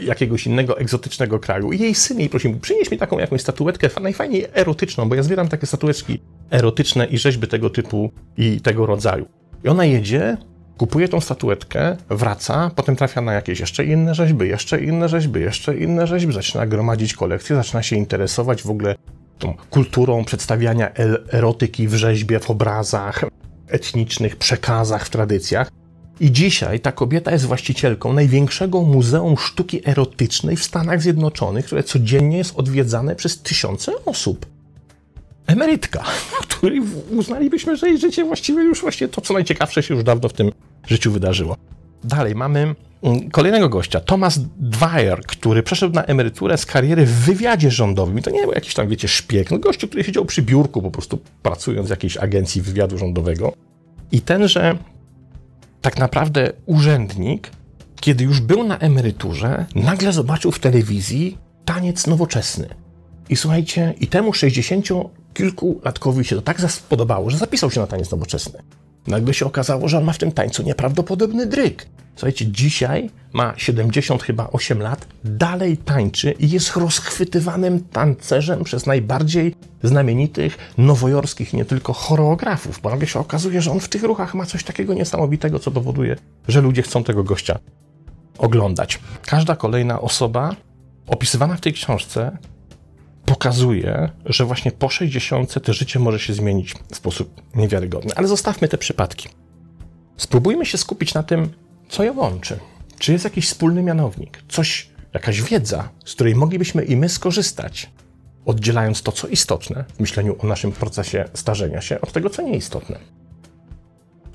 jakiegoś 0.00 0.46
innego 0.46 0.78
egzotycznego 0.78 1.38
kraju 1.38 1.72
i 1.72 1.78
jej 1.78 1.94
syn 1.94 2.18
jej 2.18 2.28
prosi, 2.28 2.56
przynieś 2.60 2.90
mi 2.90 2.98
taką 2.98 3.18
jakąś 3.18 3.40
statuetkę 3.40 3.88
najfajniej 4.00 4.46
erotyczną, 4.54 5.08
bo 5.08 5.14
ja 5.14 5.22
zbieram 5.22 5.48
takie 5.48 5.66
statueczki 5.66 6.20
erotyczne 6.50 7.06
i 7.06 7.18
rzeźby 7.18 7.46
tego 7.46 7.70
typu 7.70 8.10
i 8.36 8.60
tego 8.60 8.86
rodzaju. 8.86 9.26
I 9.64 9.68
ona 9.68 9.84
jedzie, 9.84 10.36
kupuje 10.78 11.08
tą 11.08 11.20
statuetkę, 11.20 11.96
wraca, 12.10 12.70
potem 12.76 12.96
trafia 12.96 13.20
na 13.20 13.32
jakieś 13.32 13.60
jeszcze 13.60 13.84
inne 13.84 14.14
rzeźby, 14.14 14.48
jeszcze 14.48 14.80
inne 14.84 15.08
rzeźby, 15.08 15.40
jeszcze 15.40 15.76
inne 15.76 16.06
rzeźby, 16.06 16.32
zaczyna 16.32 16.66
gromadzić 16.66 17.14
kolekcję, 17.14 17.56
zaczyna 17.56 17.82
się 17.82 17.96
interesować 17.96 18.62
w 18.62 18.70
ogóle 18.70 18.94
tą 19.38 19.54
kulturą 19.70 20.24
przedstawiania 20.24 20.90
erotyki 21.32 21.88
w 21.88 21.94
rzeźbie, 21.94 22.40
w 22.40 22.50
obrazach 22.50 23.24
etnicznych, 23.68 24.36
przekazach, 24.36 25.06
w 25.06 25.10
tradycjach. 25.10 25.70
I 26.20 26.32
dzisiaj 26.32 26.80
ta 26.80 26.92
kobieta 26.92 27.32
jest 27.32 27.44
właścicielką 27.44 28.12
największego 28.12 28.82
muzeum 28.82 29.36
sztuki 29.38 29.88
erotycznej 29.88 30.56
w 30.56 30.64
Stanach 30.64 31.02
Zjednoczonych, 31.02 31.66
które 31.66 31.82
codziennie 31.82 32.38
jest 32.38 32.58
odwiedzane 32.58 33.16
przez 33.16 33.42
tysiące 33.42 33.92
osób. 34.04 34.46
Emerytka, 35.46 36.04
której 36.48 36.82
uznalibyśmy, 37.10 37.76
że 37.76 37.88
jej 37.88 37.98
życie 37.98 38.24
właściwie 38.24 38.62
już 38.62 38.80
właśnie 38.80 39.08
to, 39.08 39.20
co 39.20 39.34
najciekawsze 39.34 39.82
się 39.82 39.94
już 39.94 40.04
dawno 40.04 40.28
w 40.28 40.32
tym 40.32 40.52
życiu 40.86 41.12
wydarzyło. 41.12 41.56
Dalej 42.04 42.34
mamy 42.34 42.74
mm, 43.02 43.30
kolejnego 43.30 43.68
gościa, 43.68 44.00
Thomas 44.00 44.40
Dwyer, 44.58 45.22
który 45.26 45.62
przeszedł 45.62 45.94
na 45.94 46.04
emeryturę 46.04 46.58
z 46.58 46.66
kariery 46.66 47.06
w 47.06 47.12
wywiadzie 47.12 47.70
rządowym. 47.70 48.18
I 48.18 48.22
to 48.22 48.30
nie 48.30 48.42
był 48.42 48.52
jakiś 48.52 48.74
tam, 48.74 48.88
wiecie, 48.88 49.08
szpieg. 49.08 49.50
No 49.50 49.58
gościu, 49.58 49.88
który 49.88 50.04
siedział 50.04 50.24
przy 50.24 50.42
biurku, 50.42 50.82
po 50.82 50.90
prostu 50.90 51.18
pracując 51.42 51.86
w 51.88 51.90
jakiejś 51.90 52.16
agencji 52.16 52.62
wywiadu 52.62 52.98
rządowego. 52.98 53.52
I 54.12 54.20
tenże 54.20 54.78
tak 55.80 55.98
naprawdę 55.98 56.52
urzędnik, 56.66 57.50
kiedy 58.00 58.24
już 58.24 58.40
był 58.40 58.64
na 58.64 58.78
emeryturze, 58.78 59.66
nagle 59.74 60.12
zobaczył 60.12 60.52
w 60.52 60.58
telewizji 60.58 61.38
taniec 61.64 62.06
nowoczesny. 62.06 62.68
I 63.32 63.36
słuchajcie, 63.36 63.94
i 64.00 64.06
temu 64.06 64.32
60 64.32 64.88
kilkulatkowi 65.34 66.24
się 66.24 66.36
to 66.36 66.42
tak 66.42 66.70
spodobało, 66.70 67.30
że 67.30 67.38
zapisał 67.38 67.70
się 67.70 67.80
na 67.80 67.86
taniec 67.86 68.10
nowoczesny. 68.10 68.62
Nagle 69.06 69.34
się 69.34 69.46
okazało, 69.46 69.88
że 69.88 69.98
on 69.98 70.04
ma 70.04 70.12
w 70.12 70.18
tym 70.18 70.32
tańcu 70.32 70.62
nieprawdopodobny 70.62 71.46
dryk. 71.46 71.86
Słuchajcie, 72.16 72.46
dzisiaj 72.46 73.10
ma 73.32 73.54
70 73.56 74.22
chyba 74.22 74.48
8 74.50 74.82
lat, 74.82 75.06
dalej 75.24 75.76
tańczy 75.76 76.34
i 76.38 76.50
jest 76.50 76.76
rozchwytywanym 76.76 77.80
tancerzem 77.80 78.64
przez 78.64 78.86
najbardziej 78.86 79.54
znamienitych 79.82 80.58
nowojorskich 80.78 81.52
nie 81.52 81.64
tylko 81.64 81.92
choreografów, 81.92 82.80
bo 82.82 82.90
nagle 82.90 83.06
się 83.06 83.18
okazuje, 83.20 83.62
że 83.62 83.70
on 83.72 83.80
w 83.80 83.88
tych 83.88 84.02
ruchach 84.02 84.34
ma 84.34 84.46
coś 84.46 84.64
takiego 84.64 84.94
niesamowitego, 84.94 85.58
co 85.58 85.70
powoduje, 85.70 86.16
że 86.48 86.60
ludzie 86.60 86.82
chcą 86.82 87.04
tego 87.04 87.24
gościa 87.24 87.58
oglądać. 88.38 88.98
Każda 89.26 89.56
kolejna 89.56 90.00
osoba 90.00 90.56
opisywana 91.06 91.56
w 91.56 91.60
tej 91.60 91.72
książce 91.72 92.38
pokazuje, 93.24 94.10
że 94.26 94.44
właśnie 94.44 94.72
po 94.72 94.88
60 94.88 95.64
to 95.64 95.72
życie 95.72 95.98
może 95.98 96.18
się 96.18 96.34
zmienić 96.34 96.74
w 96.92 96.96
sposób 96.96 97.42
niewiarygodny. 97.54 98.12
Ale 98.16 98.28
zostawmy 98.28 98.68
te 98.68 98.78
przypadki. 98.78 99.28
Spróbujmy 100.16 100.66
się 100.66 100.78
skupić 100.78 101.14
na 101.14 101.22
tym, 101.22 101.50
co 101.88 102.04
je 102.04 102.12
łączy. 102.12 102.58
Czy 102.98 103.12
jest 103.12 103.24
jakiś 103.24 103.48
wspólny 103.48 103.82
mianownik, 103.82 104.38
coś, 104.48 104.90
jakaś 105.14 105.42
wiedza, 105.42 105.88
z 106.04 106.14
której 106.14 106.34
moglibyśmy 106.34 106.84
i 106.84 106.96
my 106.96 107.08
skorzystać, 107.08 107.90
oddzielając 108.44 109.02
to, 109.02 109.12
co 109.12 109.28
istotne 109.28 109.84
w 109.96 110.00
myśleniu 110.00 110.36
o 110.38 110.46
naszym 110.46 110.72
procesie 110.72 111.24
starzenia 111.34 111.80
się, 111.80 112.00
od 112.00 112.12
tego, 112.12 112.30
co 112.30 112.42
nieistotne. 112.42 112.98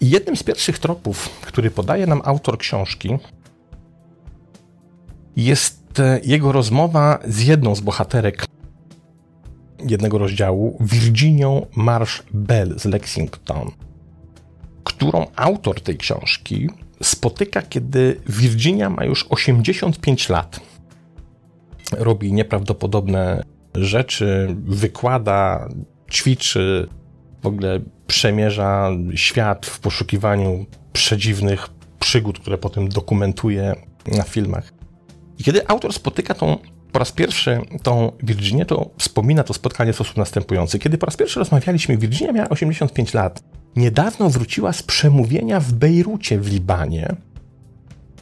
I 0.02 0.10
jednym 0.10 0.36
z 0.36 0.44
pierwszych 0.44 0.80
tropów, 0.80 1.30
który 1.42 1.72
podaje 1.72 2.08
nam 2.08 2.22
autor 2.26 2.58
książki, 2.58 3.18
jest 5.36 6.00
e, 6.00 6.20
jego 6.24 6.52
rozmowa 6.52 7.20
z 7.28 7.42
jedną 7.42 7.76
z 7.76 7.80
bohaterek 7.80 8.46
jednego 9.80 10.18
rozdziału, 10.18 10.78
Virginią 10.80 11.66
Marsh 11.76 12.24
Bell 12.34 12.80
z 12.80 12.86
Lexington, 12.86 13.72
którą 14.84 15.28
autor 15.36 15.82
tej 15.82 15.98
książki 15.98 16.70
spotyka, 17.04 17.62
kiedy 17.62 18.22
Virginia 18.30 18.90
ma 18.90 19.06
już 19.06 19.26
85 19.30 20.30
lat. 20.30 20.60
Robi 21.92 22.34
nieprawdopodobne 22.34 23.44
rzeczy, 23.76 24.56
wykłada, 24.66 25.70
ćwiczy, 26.12 26.88
w 27.42 27.48
ogóle 27.48 27.80
przemierza 28.08 28.90
świat 29.16 29.66
w 29.66 29.80
poszukiwaniu 29.80 30.66
przedziwnych 30.94 31.68
przygód, 32.00 32.40
które 32.40 32.58
potem 32.58 32.90
dokumentuje 32.90 33.76
na 34.08 34.24
filmach. 34.24 34.74
I 35.40 35.44
kiedy 35.44 35.68
autor 35.68 35.94
spotyka 35.94 36.34
tą 36.34 36.58
po 36.98 37.00
raz 37.00 37.12
pierwszy 37.12 37.62
tą 37.84 38.12
Virginię, 38.24 38.66
to 38.66 38.90
wspomina 38.98 39.44
to 39.44 39.54
spotkanie 39.54 39.94
w 39.94 39.96
sposób 39.96 40.18
następujący. 40.18 40.80
Kiedy 40.80 40.98
po 40.98 41.06
raz 41.06 41.16
pierwszy 41.18 41.40
rozmawialiśmy, 41.40 41.98
Virginia 41.98 42.34
miała 42.34 42.50
85 42.50 43.14
lat. 43.14 43.44
Niedawno 43.76 44.30
wróciła 44.30 44.74
z 44.74 44.84
przemówienia 44.84 45.60
w 45.60 45.74
Bejrucie 45.74 46.40
w 46.40 46.52
Libanie, 46.52 47.16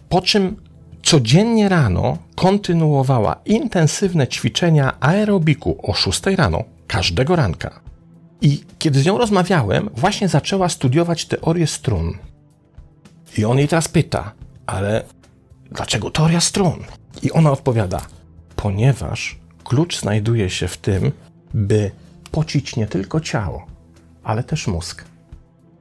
po 0.10 0.22
czym 0.22 0.56
codziennie 1.04 1.70
rano 1.70 2.18
kontynuowała 2.36 3.42
intensywne 3.46 4.28
ćwiczenia 4.28 4.98
aerobiku 5.00 5.78
o 5.84 5.94
6 5.94 6.22
rano, 6.26 6.64
każdego 6.88 7.36
ranka. 7.36 7.80
I 8.42 8.64
kiedy 8.80 9.00
z 9.00 9.06
nią 9.06 9.18
rozmawiałem, 9.18 9.90
właśnie 9.94 10.28
zaczęła 10.28 10.70
studiować 10.70 11.26
teorię 11.26 11.68
strun. 11.68 12.14
I 13.38 13.46
on 13.46 13.58
jej 13.58 13.68
teraz 13.68 13.88
pyta, 13.88 14.32
ale 14.66 15.04
dlaczego 15.72 16.12
teoria 16.12 16.40
strun? 16.40 16.84
I 17.24 17.32
ona 17.32 17.52
odpowiada, 17.52 18.02
ponieważ 18.66 19.40
klucz 19.64 20.00
znajduje 20.00 20.50
się 20.50 20.68
w 20.68 20.78
tym, 20.78 21.12
by 21.54 21.92
pocić 22.32 22.76
nie 22.76 22.88
tylko 22.88 23.20
ciało, 23.20 23.66
ale 24.24 24.44
też 24.44 24.68
mózg. 24.68 25.06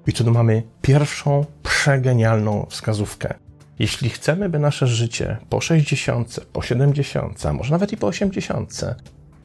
I 0.07 0.12
tu 0.12 0.31
mamy 0.31 0.62
pierwszą 0.83 1.45
przegenialną 1.62 2.67
wskazówkę. 2.71 3.35
Jeśli 3.79 4.11
chcemy, 4.11 4.49
by 4.49 4.59
nasze 4.59 4.87
życie 4.87 5.37
po 5.49 5.61
60, 5.61 6.41
po 6.53 6.62
70, 6.62 7.47
a 7.47 7.53
może 7.53 7.71
nawet 7.71 7.93
i 7.93 7.97
po 7.97 8.07
80 8.07 8.81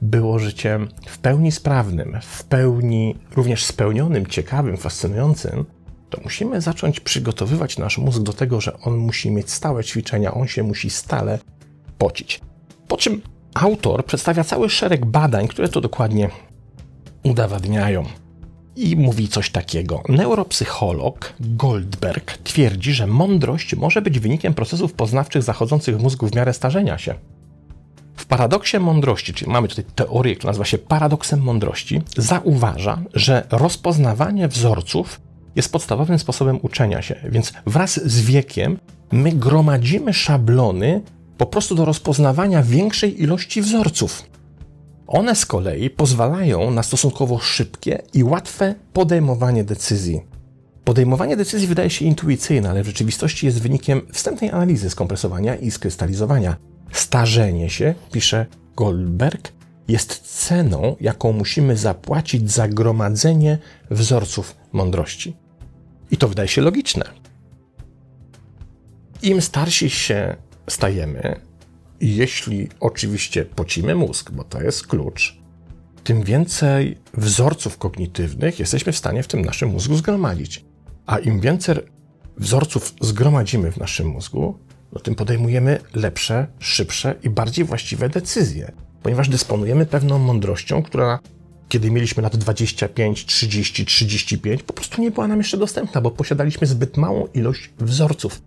było 0.01 0.39
życiem 0.39 0.89
w 1.05 1.17
pełni 1.17 1.51
sprawnym, 1.51 2.17
w 2.21 2.43
pełni 2.43 3.15
również 3.35 3.65
spełnionym, 3.65 4.27
ciekawym, 4.27 4.77
fascynującym, 4.77 5.65
to 6.09 6.21
musimy 6.23 6.61
zacząć 6.61 6.99
przygotowywać 6.99 7.77
nasz 7.77 7.97
mózg 7.97 8.21
do 8.21 8.33
tego, 8.33 8.61
że 8.61 8.79
on 8.79 8.97
musi 8.97 9.31
mieć 9.31 9.51
stałe 9.51 9.83
ćwiczenia, 9.83 10.33
on 10.33 10.47
się 10.47 10.63
musi 10.63 10.89
stale 10.89 11.39
pocić. 11.97 12.41
Po 12.89 12.97
czym 12.97 13.21
autor 13.53 14.05
przedstawia 14.05 14.43
cały 14.43 14.69
szereg 14.69 15.05
badań, 15.05 15.47
które 15.47 15.69
to 15.69 15.81
dokładnie 15.81 16.29
udowadniają. 17.23 18.03
I 18.75 18.95
mówi 18.95 19.27
coś 19.27 19.49
takiego. 19.49 20.03
Neuropsycholog 20.09 21.33
Goldberg 21.39 22.37
twierdzi, 22.37 22.93
że 22.93 23.07
mądrość 23.07 23.75
może 23.75 24.01
być 24.01 24.19
wynikiem 24.19 24.53
procesów 24.53 24.93
poznawczych 24.93 25.43
zachodzących 25.43 25.97
w 25.97 26.03
mózgu 26.03 26.27
w 26.27 26.35
miarę 26.35 26.53
starzenia 26.53 26.97
się. 26.97 27.15
W 28.15 28.25
paradoksie 28.25 28.79
mądrości, 28.79 29.33
czyli 29.33 29.51
mamy 29.51 29.67
tutaj 29.67 29.85
teorię, 29.95 30.35
która 30.35 30.49
nazywa 30.49 30.65
się 30.65 30.77
paradoksem 30.77 31.41
mądrości, 31.41 32.01
zauważa, 32.17 33.01
że 33.13 33.47
rozpoznawanie 33.51 34.47
wzorców 34.47 35.21
jest 35.55 35.71
podstawowym 35.71 36.19
sposobem 36.19 36.59
uczenia 36.61 37.01
się, 37.01 37.15
więc 37.23 37.53
wraz 37.65 38.05
z 38.05 38.21
wiekiem 38.21 38.77
my 39.11 39.31
gromadzimy 39.31 40.13
szablony 40.13 41.01
po 41.39 41.45
prostu 41.45 41.75
do 41.75 41.85
rozpoznawania 41.85 42.63
większej 42.63 43.21
ilości 43.23 43.61
wzorców. 43.61 44.23
One 45.07 45.35
z 45.35 45.45
kolei 45.45 45.89
pozwalają 45.89 46.71
na 46.71 46.83
stosunkowo 46.83 47.39
szybkie 47.39 48.01
i 48.13 48.23
łatwe 48.23 48.75
podejmowanie 48.93 49.63
decyzji. 49.63 50.21
Podejmowanie 50.83 51.37
decyzji 51.37 51.67
wydaje 51.67 51.89
się 51.89 52.05
intuicyjne, 52.05 52.69
ale 52.69 52.83
w 52.83 52.87
rzeczywistości 52.87 53.45
jest 53.45 53.61
wynikiem 53.61 54.01
wstępnej 54.13 54.51
analizy 54.51 54.89
skompresowania 54.89 55.55
i 55.55 55.71
skrystalizowania. 55.71 56.55
Starzenie 56.91 57.69
się, 57.69 57.95
pisze 58.11 58.45
Goldberg, 58.75 59.51
jest 59.87 60.21
ceną, 60.45 60.95
jaką 60.99 61.31
musimy 61.33 61.77
zapłacić 61.77 62.51
za 62.51 62.67
gromadzenie 62.67 63.57
wzorców 63.91 64.55
mądrości. 64.71 65.35
I 66.11 66.17
to 66.17 66.27
wydaje 66.27 66.47
się 66.47 66.61
logiczne. 66.61 67.05
Im 69.21 69.41
starsi 69.41 69.89
się 69.89 70.35
stajemy, 70.69 71.41
jeśli 72.01 72.69
oczywiście 72.79 73.45
pocimy 73.45 73.95
mózg, 73.95 74.31
bo 74.31 74.43
to 74.43 74.61
jest 74.61 74.87
klucz, 74.87 75.39
tym 76.03 76.23
więcej 76.23 76.97
wzorców 77.13 77.77
kognitywnych 77.77 78.59
jesteśmy 78.59 78.91
w 78.91 78.97
stanie 78.97 79.23
w 79.23 79.27
tym 79.27 79.41
naszym 79.41 79.69
mózgu 79.69 79.95
zgromadzić. 79.95 80.65
A 81.05 81.19
im 81.19 81.39
więcej 81.39 81.75
wzorców 82.37 82.93
zgromadzimy 83.01 83.71
w 83.71 83.77
naszym 83.77 84.07
mózgu, 84.07 84.59
no 84.93 84.99
tym 84.99 85.15
podejmujemy 85.15 85.79
lepsze, 85.93 86.47
szybsze 86.59 87.15
i 87.23 87.29
bardziej 87.29 87.65
właściwe 87.65 88.09
decyzje, 88.09 88.71
ponieważ 89.03 89.29
dysponujemy 89.29 89.85
pewną 89.85 90.19
mądrością, 90.19 90.83
która 90.83 91.19
kiedy 91.69 91.91
mieliśmy 91.91 92.23
lat 92.23 92.37
25, 92.37 93.25
30, 93.25 93.85
35, 93.85 94.63
po 94.63 94.73
prostu 94.73 95.01
nie 95.01 95.11
była 95.11 95.27
nam 95.27 95.37
jeszcze 95.37 95.57
dostępna, 95.57 96.01
bo 96.01 96.11
posiadaliśmy 96.11 96.67
zbyt 96.67 96.97
małą 96.97 97.27
ilość 97.33 97.69
wzorców. 97.79 98.41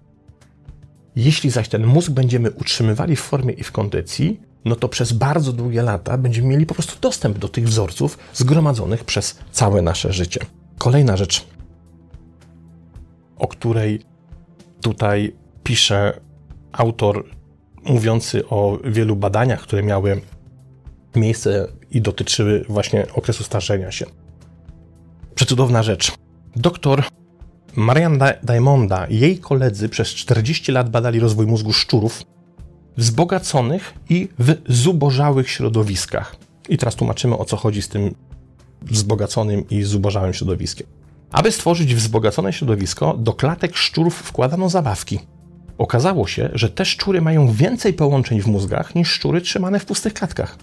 Jeśli 1.16 1.50
zaś 1.50 1.68
ten 1.68 1.86
mózg 1.86 2.10
będziemy 2.10 2.50
utrzymywali 2.50 3.16
w 3.16 3.20
formie 3.20 3.52
i 3.52 3.64
w 3.64 3.72
kondycji, 3.72 4.40
no 4.64 4.76
to 4.76 4.88
przez 4.88 5.12
bardzo 5.12 5.52
długie 5.52 5.82
lata 5.82 6.18
będziemy 6.18 6.48
mieli 6.48 6.66
po 6.66 6.74
prostu 6.74 7.00
dostęp 7.00 7.38
do 7.38 7.48
tych 7.48 7.68
wzorców 7.68 8.18
zgromadzonych 8.34 9.04
przez 9.04 9.38
całe 9.52 9.82
nasze 9.82 10.12
życie. 10.12 10.40
Kolejna 10.78 11.16
rzecz, 11.16 11.46
o 13.36 13.48
której 13.48 14.02
tutaj 14.80 15.36
pisze 15.62 16.20
autor, 16.72 17.24
mówiący 17.84 18.48
o 18.48 18.78
wielu 18.84 19.16
badaniach, 19.16 19.60
które 19.60 19.82
miały 19.82 20.20
miejsce 21.16 21.68
i 21.90 22.00
dotyczyły 22.00 22.64
właśnie 22.68 23.06
okresu 23.14 23.44
starzenia 23.44 23.90
się. 23.90 24.06
Przecudowna 25.34 25.82
rzecz. 25.82 26.12
Doktor 26.56 27.04
Marian 27.76 28.18
Diamonda 28.42 29.06
i 29.06 29.18
jej 29.18 29.38
koledzy 29.38 29.88
przez 29.88 30.08
40 30.08 30.72
lat 30.72 30.90
badali 30.90 31.20
rozwój 31.20 31.46
mózgu 31.46 31.72
szczurów 31.72 32.22
w 32.96 33.00
wzbogaconych 33.00 33.94
i 34.08 34.28
w 34.38 34.54
zubożałych 34.68 35.50
środowiskach. 35.50 36.36
I 36.68 36.78
teraz 36.78 36.94
tłumaczymy 36.94 37.38
o 37.38 37.44
co 37.44 37.56
chodzi 37.56 37.82
z 37.82 37.88
tym 37.88 38.14
wzbogaconym 38.82 39.68
i 39.68 39.82
zubożałym 39.82 40.34
środowiskiem. 40.34 40.86
Aby 41.30 41.52
stworzyć 41.52 41.94
wzbogacone 41.94 42.52
środowisko, 42.52 43.16
do 43.18 43.32
klatek 43.32 43.76
szczurów 43.76 44.14
wkładano 44.14 44.68
zabawki. 44.68 45.18
Okazało 45.78 46.26
się, 46.26 46.50
że 46.54 46.68
te 46.68 46.84
szczury 46.84 47.20
mają 47.20 47.52
więcej 47.52 47.92
połączeń 47.94 48.40
w 48.40 48.46
mózgach 48.46 48.94
niż 48.94 49.10
szczury 49.10 49.40
trzymane 49.40 49.80
w 49.80 49.84
pustych 49.84 50.14
klatkach. 50.14 50.58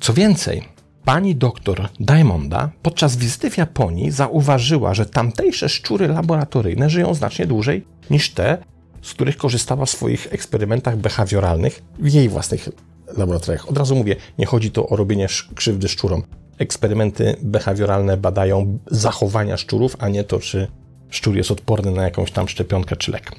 Co 0.00 0.12
więcej, 0.12 0.68
pani 1.04 1.36
doktor 1.36 1.88
Diamonda 2.00 2.70
podczas 2.82 3.16
wizyty 3.16 3.50
w 3.50 3.58
Japonii 3.58 4.10
zauważyła, 4.10 4.94
że 4.94 5.06
tamtejsze 5.06 5.68
szczury 5.68 6.08
laboratoryjne 6.08 6.90
żyją 6.90 7.14
znacznie 7.14 7.46
dłużej 7.46 7.84
niż 8.10 8.30
te, 8.30 8.58
z 9.02 9.14
których 9.14 9.36
korzystała 9.36 9.86
w 9.86 9.90
swoich 9.90 10.28
eksperymentach 10.30 10.96
behawioralnych 10.96 11.82
w 11.98 12.12
jej 12.12 12.28
własnych 12.28 12.68
laboratoriach. 13.16 13.68
Od 13.68 13.78
razu 13.78 13.96
mówię, 13.96 14.16
nie 14.38 14.46
chodzi 14.46 14.70
tu 14.70 14.92
o 14.92 14.96
robienie 14.96 15.26
krzywdy 15.54 15.88
szczurom. 15.88 16.22
Eksperymenty 16.58 17.36
behawioralne 17.42 18.16
badają 18.16 18.78
zachowania 18.90 19.56
szczurów, 19.56 19.96
a 19.98 20.08
nie 20.08 20.24
to, 20.24 20.38
czy 20.38 20.66
szczur 21.10 21.36
jest 21.36 21.50
odporny 21.50 21.90
na 21.90 22.02
jakąś 22.02 22.30
tam 22.30 22.48
szczepionkę 22.48 22.96
czy 22.96 23.10
lek. 23.10 23.32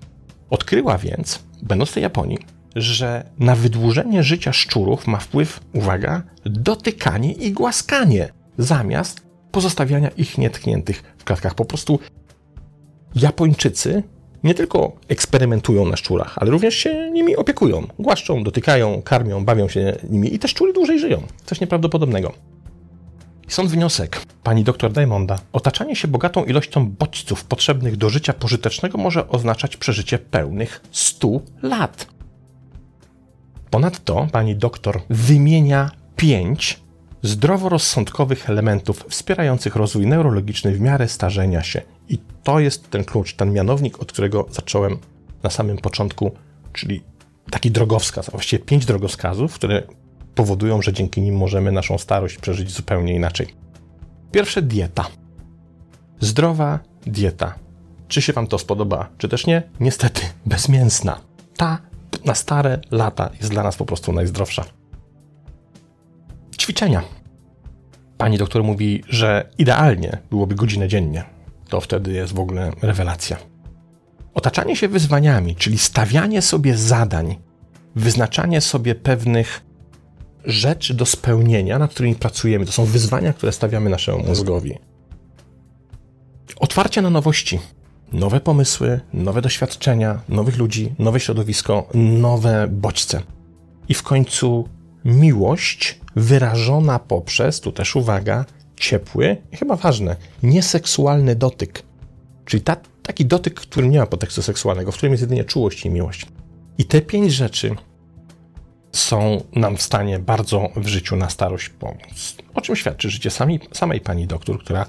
Odkryła 0.49 0.97
więc, 0.97 1.39
będąc 1.62 1.91
w 1.91 1.95
Japonii, 1.95 2.38
że 2.75 3.29
na 3.39 3.55
wydłużenie 3.55 4.23
życia 4.23 4.53
szczurów 4.53 5.07
ma 5.07 5.19
wpływ, 5.19 5.59
uwaga, 5.73 6.23
dotykanie 6.45 7.31
i 7.31 7.51
głaskanie, 7.51 8.29
zamiast 8.57 9.21
pozostawiania 9.51 10.09
ich 10.09 10.38
nietkniętych 10.38 11.03
w 11.17 11.23
klatkach. 11.23 11.55
Po 11.55 11.65
prostu 11.65 11.99
Japończycy 13.15 14.03
nie 14.43 14.53
tylko 14.53 14.91
eksperymentują 15.07 15.86
na 15.86 15.95
szczurach, 15.95 16.38
ale 16.38 16.51
również 16.51 16.75
się 16.75 17.12
nimi 17.12 17.36
opiekują. 17.36 17.88
Głaszczą, 17.99 18.43
dotykają, 18.43 19.01
karmią, 19.01 19.45
bawią 19.45 19.67
się 19.67 19.97
nimi 20.09 20.36
i 20.36 20.39
te 20.39 20.47
szczury 20.47 20.73
dłużej 20.73 20.99
żyją. 20.99 21.23
Coś 21.45 21.62
nieprawdopodobnego. 21.62 22.33
Stąd 23.47 23.69
wniosek 23.69 24.21
pani 24.43 24.63
dr 24.63 24.91
Diamonda. 24.91 25.39
Otaczanie 25.53 25.95
się 25.95 26.07
bogatą 26.07 26.45
ilością 26.45 26.91
bodźców 26.91 27.43
potrzebnych 27.43 27.97
do 27.97 28.09
życia 28.09 28.33
pożytecznego 28.33 28.97
może 28.97 29.29
oznaczać 29.29 29.77
przeżycie 29.77 30.19
pełnych 30.19 30.81
100 30.91 31.27
lat. 31.62 32.07
Ponadto 33.73 34.27
pani 34.31 34.55
doktor 34.55 35.01
wymienia 35.09 35.91
pięć 36.15 36.79
zdroworozsądkowych 37.21 38.49
elementów 38.49 39.05
wspierających 39.09 39.75
rozwój 39.75 40.07
neurologiczny 40.07 40.71
w 40.71 40.79
miarę 40.79 41.07
starzenia 41.07 41.63
się. 41.63 41.81
I 42.09 42.17
to 42.43 42.59
jest 42.59 42.89
ten 42.89 43.03
klucz, 43.03 43.36
ten 43.36 43.53
mianownik, 43.53 44.01
od 44.01 44.12
którego 44.12 44.47
zacząłem 44.51 44.97
na 45.43 45.49
samym 45.49 45.77
początku, 45.77 46.31
czyli 46.73 47.03
taki 47.51 47.71
drogowskaz, 47.71 48.29
a 48.29 48.31
właściwie 48.31 48.65
pięć 48.65 48.86
drogowskazów, 48.86 49.53
które 49.53 49.83
powodują, 50.36 50.81
że 50.81 50.93
dzięki 50.93 51.21
nim 51.21 51.36
możemy 51.36 51.71
naszą 51.71 51.97
starość 51.97 52.38
przeżyć 52.38 52.71
zupełnie 52.71 53.15
inaczej. 53.15 53.47
Pierwsze 54.31 54.62
dieta. 54.62 55.07
Zdrowa 56.19 56.79
dieta. 57.05 57.55
Czy 58.07 58.21
się 58.21 58.33
Wam 58.33 58.47
to 58.47 58.59
spodoba, 58.59 59.09
czy 59.17 59.29
też 59.29 59.47
nie? 59.47 59.63
Niestety, 59.79 60.21
bezmięsna. 60.45 61.19
Ta 61.57 61.92
na 62.25 62.36
stare 62.36 62.79
lata 62.91 63.29
jest 63.39 63.51
dla 63.51 63.63
nas 63.63 63.77
po 63.77 63.86
prostu 63.86 64.13
najzdrowsza. 64.13 64.65
Ćwiczenia. 66.59 67.03
Pani 68.17 68.38
doktor 68.38 68.63
mówi, 68.63 69.03
że 69.09 69.49
idealnie 69.57 70.17
byłoby 70.29 70.55
godzinę 70.55 70.88
dziennie. 70.88 71.23
To 71.69 71.81
wtedy 71.81 72.12
jest 72.12 72.33
w 72.33 72.39
ogóle 72.39 72.71
rewelacja. 72.81 73.38
Otaczanie 74.33 74.75
się 74.75 74.88
wyzwaniami, 74.88 75.55
czyli 75.55 75.77
stawianie 75.77 76.41
sobie 76.41 76.77
zadań, 76.77 77.36
wyznaczanie 77.95 78.62
sobie 78.62 78.95
pewnych 78.95 79.62
rzeczy 80.45 80.93
do 80.93 81.05
spełnienia, 81.05 81.79
nad 81.79 81.91
którymi 81.91 82.15
pracujemy. 82.15 82.65
To 82.65 82.71
są 82.71 82.86
wyzwania, 82.86 83.33
które 83.33 83.51
stawiamy 83.51 83.89
naszemu 83.89 84.23
mózgowi. 84.23 84.77
Otwarcie 86.59 87.01
na 87.01 87.09
nowości 87.09 87.59
nowe 88.13 88.39
pomysły, 88.39 88.99
nowe 89.13 89.41
doświadczenia, 89.41 90.21
nowych 90.30 90.58
ludzi, 90.58 90.93
nowe 90.99 91.19
środowisko, 91.19 91.88
nowe 91.93 92.67
bodźce. 92.67 93.21
I 93.89 93.93
w 93.93 94.04
końcu 94.04 94.69
miłość 95.06 95.99
wyrażona 96.15 96.99
poprzez, 96.99 97.62
tu 97.62 97.71
też 97.71 97.95
uwaga, 97.95 98.45
ciepły 98.76 99.38
i 99.52 99.58
chyba 99.58 99.76
ważne, 99.76 100.15
nieseksualny 100.43 101.36
dotyk. 101.36 101.84
Czyli 102.45 102.63
ta, 102.63 102.76
taki 103.04 103.26
dotyk, 103.26 103.54
który 103.54 103.89
nie 103.89 103.99
ma 103.99 104.06
podtekstu 104.06 104.41
seksualnego, 104.41 104.91
w 104.91 104.97
którym 104.97 105.13
jest 105.13 105.21
jedynie 105.21 105.43
czułość 105.43 105.86
i 105.86 105.89
miłość. 105.89 106.26
I 106.78 106.86
te 106.86 107.02
pięć 107.02 107.34
rzeczy 107.34 107.76
są 108.91 109.43
nam 109.56 109.78
w 109.78 109.82
stanie 109.82 110.19
bardzo 110.19 110.69
w 110.76 110.88
życiu 110.88 111.15
na 111.15 111.30
starość 111.30 111.69
pomóc. 111.69 112.36
O 112.54 112.62
czym 112.62 112.76
świadczy 112.76 113.10
życie 113.10 113.30
sami, 113.30 113.60
samej 113.71 114.02
pani 114.02 114.28
doktor, 114.28 114.60
która 114.60 114.86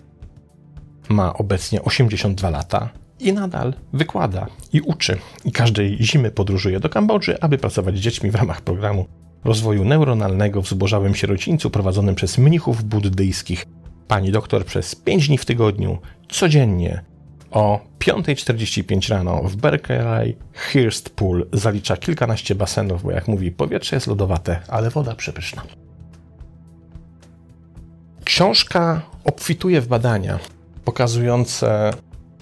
ma 1.09 1.35
obecnie 1.35 1.83
82 1.83 2.51
lata, 2.51 2.91
i 3.25 3.33
nadal 3.33 3.75
wykłada 3.93 4.47
i 4.73 4.81
uczy. 4.81 5.19
I 5.45 5.53
każdej 5.53 5.99
zimy 6.01 6.31
podróżuje 6.31 6.81
do 6.81 6.89
Kambodży, 6.89 7.41
aby 7.41 7.59
pracować 7.59 7.97
z 7.97 8.01
dziećmi 8.01 8.31
w 8.31 8.35
ramach 8.35 8.61
programu 8.61 9.07
rozwoju 9.45 9.85
neuronalnego 9.85 10.63
w 10.63 10.69
zubożałym 10.69 11.15
sierocińcu 11.15 11.71
prowadzonym 11.71 12.15
przez 12.15 12.39
mnichów 12.39 12.85
buddyjskich. 12.85 13.67
Pani 14.09 14.33
doktor 14.33 14.65
przez 14.65 14.95
5 14.95 15.29
dni 15.29 15.39
w 15.39 15.45
tygodniu, 15.45 15.99
codziennie 16.29 17.05
o 17.51 17.81
5.45 17.99 19.11
rano 19.11 19.43
w 19.43 19.57
Berkeley 19.57 20.37
Hearst 20.53 21.11
Pool 21.11 21.47
zalicza 21.53 21.97
kilkanaście 21.97 22.55
basenów, 22.55 23.03
bo 23.03 23.11
jak 23.11 23.29
mówi, 23.29 23.53
powietrze 23.53 23.97
jest 23.97 24.07
lodowate, 24.07 24.61
ale 24.69 24.91
woda 24.91 25.15
przepyszna. 25.15 25.63
Książka 28.25 29.03
obfituje 29.25 29.81
w 29.81 29.89
badania 29.89 30.39
pokazujące, 30.85 31.91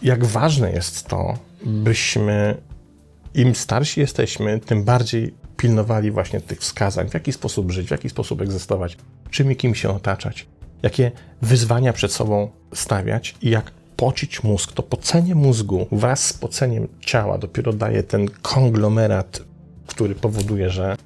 jak 0.03 0.25
ważne 0.25 0.73
jest 0.73 1.07
to, 1.09 1.38
byśmy 1.67 2.57
im 3.35 3.55
starsi 3.55 4.01
jesteśmy, 4.01 4.61
tym 4.61 4.85
bardziej 4.85 5.35
pilnowali 5.57 6.11
właśnie 6.11 6.41
tych 6.41 6.61
wskazań, 6.61 7.09
w 7.09 7.15
jaki 7.15 7.33
sposób 7.33 7.71
żyć, 7.71 7.88
w 7.88 7.91
jaki 7.91 8.09
sposób 8.11 8.41
egzystować, 8.41 8.97
czym 9.31 9.53
i 9.53 9.57
kim 9.57 9.75
się 9.75 9.91
otaczać, 9.91 10.47
jakie 10.83 11.12
wyzwania 11.43 11.93
przed 11.93 12.12
sobą 12.12 12.51
stawiać 12.75 13.35
i 13.43 13.51
jak 13.51 13.71
pocić 13.97 14.43
mózg. 14.43 14.73
To 14.73 14.83
pocenie 14.83 15.35
mózgu 15.35 15.87
wraz 15.93 16.27
z 16.27 16.33
poceniem 16.33 16.88
ciała 17.01 17.38
dopiero 17.38 17.73
daje 17.73 18.03
ten 18.03 18.29
konglomerat, 18.43 19.43
który 19.87 20.15
powoduje, 20.15 20.71
że 20.71 20.97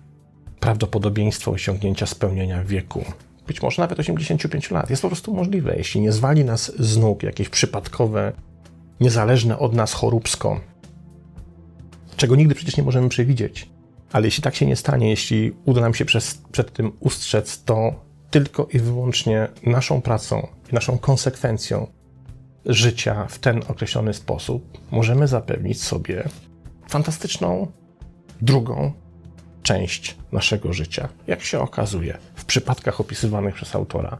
prawdopodobieństwo 0.61 1.51
osiągnięcia 1.51 2.07
spełnienia 2.07 2.65
wieku, 2.65 3.05
być 3.47 3.63
może 3.63 3.83
nawet 3.83 4.01
85 4.01 4.71
lat, 4.71 4.91
jest 4.91 5.03
po 5.03 5.09
prostu 5.09 5.35
możliwe, 5.35 5.77
jeśli 5.77 6.01
nie 6.01 6.13
zwali 6.13 6.45
nas 6.45 6.73
z 6.79 6.97
nóg 6.97 7.23
jakieś 7.23 7.49
przypadkowe, 7.49 8.33
niezależne 9.01 9.59
od 9.59 9.75
nas 9.75 9.93
choróbsko, 9.93 10.61
czego 12.17 12.37
nigdy 12.37 12.55
przecież 12.55 12.77
nie 12.77 12.83
możemy 12.83 13.09
przewidzieć. 13.09 13.71
Ale 14.13 14.27
jeśli 14.27 14.43
tak 14.43 14.55
się 14.55 14.67
nie 14.67 14.77
stanie, 14.77 15.11
jeśli 15.11 15.53
uda 15.65 15.81
nam 15.81 15.95
się 15.95 16.05
przez, 16.05 16.43
przed 16.53 16.73
tym 16.73 16.93
ustrzec, 17.01 17.65
to 17.65 17.95
tylko 18.31 18.69
i 18.73 18.79
wyłącznie 18.79 19.49
naszą 19.63 20.03
pracą 20.03 20.47
i 20.73 20.75
naszą 20.75 20.99
konsekwencją 20.99 21.87
życia 22.67 23.27
w 23.27 23.39
ten 23.39 23.63
określony 23.69 24.15
sposób 24.15 24.79
możemy 24.91 25.29
zapewnić 25.29 25.83
sobie 25.83 26.29
fantastyczną 26.89 27.73
drugą 28.43 28.93
część 29.63 30.17
naszego 30.33 30.73
życia. 30.73 31.09
Jak 31.27 31.43
się 31.43 31.61
okazuje, 31.61 32.19
w 32.35 32.45
przypadkach 32.45 33.01
opisywanych 33.01 33.55
przez 33.55 33.75
autora, 33.75 34.19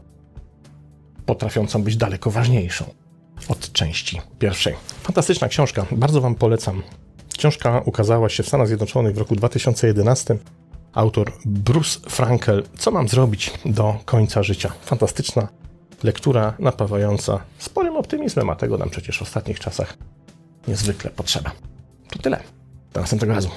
potrafiącą 1.25 1.83
być 1.83 1.97
daleko 1.97 2.31
ważniejszą 2.31 2.85
od 3.49 3.71
części 3.71 4.21
pierwszej. 4.39 4.75
Fantastyczna 5.03 5.47
książka, 5.47 5.85
bardzo 5.91 6.21
Wam 6.21 6.35
polecam. 6.35 6.83
Książka 7.37 7.81
ukazała 7.85 8.29
się 8.29 8.43
w 8.43 8.47
Stanach 8.47 8.67
Zjednoczonych 8.67 9.15
w 9.15 9.17
roku 9.17 9.35
2011. 9.35 10.37
Autor 10.93 11.31
Bruce 11.45 11.99
Frankel. 12.09 12.63
Co 12.77 12.91
mam 12.91 13.07
zrobić 13.07 13.51
do 13.65 13.95
końca 14.05 14.43
życia? 14.43 14.73
Fantastyczna 14.81 15.47
lektura, 16.03 16.53
napawająca 16.59 17.39
sporym 17.57 17.97
optymizmem, 17.97 18.49
a 18.49 18.55
tego 18.55 18.77
nam 18.77 18.89
przecież 18.89 19.19
w 19.19 19.21
ostatnich 19.21 19.59
czasach 19.59 19.97
niezwykle 20.67 21.11
potrzeba. 21.11 21.51
To 22.09 22.19
tyle. 22.19 22.39
Do 22.93 23.01
następnego 23.01 23.33
razu. 23.33 23.49